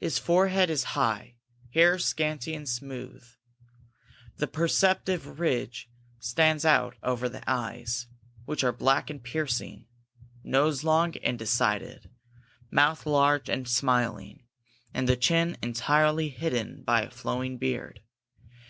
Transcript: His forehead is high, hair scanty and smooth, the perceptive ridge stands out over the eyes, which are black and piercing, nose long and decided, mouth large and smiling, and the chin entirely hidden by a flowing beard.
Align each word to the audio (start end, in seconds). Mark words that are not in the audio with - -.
His 0.00 0.18
forehead 0.18 0.70
is 0.70 0.82
high, 0.96 1.34
hair 1.74 1.98
scanty 1.98 2.54
and 2.54 2.66
smooth, 2.66 3.22
the 4.38 4.46
perceptive 4.46 5.38
ridge 5.40 5.90
stands 6.18 6.64
out 6.64 6.96
over 7.02 7.28
the 7.28 7.42
eyes, 7.46 8.06
which 8.46 8.64
are 8.64 8.72
black 8.72 9.10
and 9.10 9.22
piercing, 9.22 9.84
nose 10.42 10.84
long 10.84 11.18
and 11.18 11.38
decided, 11.38 12.08
mouth 12.70 13.04
large 13.04 13.50
and 13.50 13.68
smiling, 13.68 14.42
and 14.94 15.06
the 15.06 15.16
chin 15.18 15.58
entirely 15.62 16.30
hidden 16.30 16.82
by 16.82 17.02
a 17.02 17.10
flowing 17.10 17.58
beard. 17.58 18.00